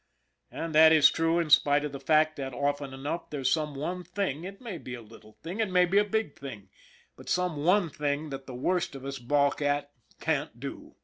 [0.49, 4.03] And that is true in spite of the fact that, often enough, there's some one
[4.03, 6.69] thing, it may be a little thing, it may be a big thing,
[7.15, 10.95] but some one thing that the worst of us balk at, can't do.